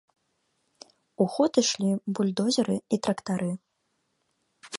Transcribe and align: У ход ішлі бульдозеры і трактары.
У 1.25 1.27
ход 1.33 1.51
ішлі 1.63 1.91
бульдозеры 2.19 2.75
і 2.97 3.03
трактары. 3.09 3.51